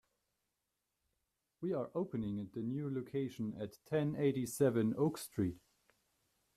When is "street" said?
5.19-5.59